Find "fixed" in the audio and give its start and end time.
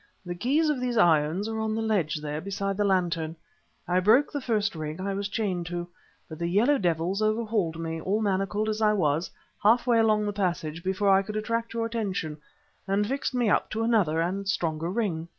13.05-13.35